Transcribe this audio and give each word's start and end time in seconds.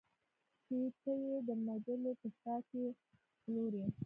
چې 0.65 0.77
ته 1.01 1.11
یې 1.23 1.35
د 1.47 1.49
مجلو 1.65 2.11
په 2.21 2.27
شا 2.39 2.55
کې 2.69 2.85
پلورې 3.43 3.83